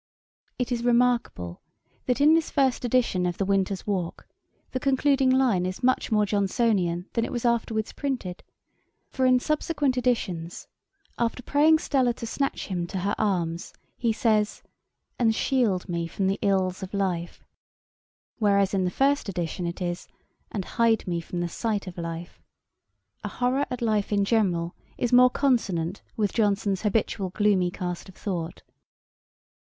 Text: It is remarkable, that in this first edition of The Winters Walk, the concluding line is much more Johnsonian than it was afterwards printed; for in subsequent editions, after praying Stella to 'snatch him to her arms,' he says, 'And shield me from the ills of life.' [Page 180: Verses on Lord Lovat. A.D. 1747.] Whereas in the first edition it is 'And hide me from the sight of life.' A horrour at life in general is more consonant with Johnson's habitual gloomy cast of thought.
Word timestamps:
It 0.57 0.71
is 0.71 0.83
remarkable, 0.83 1.61
that 2.07 2.19
in 2.19 2.33
this 2.33 2.49
first 2.49 2.83
edition 2.83 3.27
of 3.27 3.37
The 3.37 3.45
Winters 3.45 3.85
Walk, 3.85 4.25
the 4.71 4.79
concluding 4.79 5.29
line 5.29 5.63
is 5.63 5.83
much 5.83 6.11
more 6.11 6.25
Johnsonian 6.25 7.05
than 7.13 7.23
it 7.23 7.31
was 7.31 7.45
afterwards 7.45 7.93
printed; 7.93 8.41
for 9.11 9.27
in 9.27 9.39
subsequent 9.39 9.99
editions, 9.99 10.67
after 11.19 11.43
praying 11.43 11.77
Stella 11.77 12.13
to 12.15 12.25
'snatch 12.25 12.65
him 12.65 12.87
to 12.87 12.97
her 12.97 13.13
arms,' 13.19 13.73
he 13.95 14.11
says, 14.11 14.63
'And 15.19 15.35
shield 15.35 15.87
me 15.87 16.07
from 16.07 16.25
the 16.25 16.39
ills 16.41 16.81
of 16.81 16.95
life.' 16.95 17.41
[Page 17.41 17.45
180: 18.39 18.39
Verses 18.39 18.39
on 18.41 18.41
Lord 18.41 18.41
Lovat. 18.41 18.41
A.D. 18.41 18.41
1747.] 18.41 18.41
Whereas 18.41 18.73
in 18.81 18.85
the 18.85 18.99
first 19.03 19.29
edition 19.29 19.67
it 19.67 19.81
is 19.83 20.07
'And 20.49 20.65
hide 20.65 21.07
me 21.07 21.21
from 21.21 21.41
the 21.41 21.47
sight 21.47 21.85
of 21.85 21.99
life.' 21.99 22.41
A 23.23 23.27
horrour 23.27 23.67
at 23.69 23.83
life 23.83 24.11
in 24.11 24.25
general 24.25 24.73
is 24.97 25.13
more 25.13 25.29
consonant 25.29 26.01
with 26.17 26.33
Johnson's 26.33 26.81
habitual 26.81 27.29
gloomy 27.29 27.69
cast 27.69 28.09
of 28.09 28.15
thought. 28.15 28.63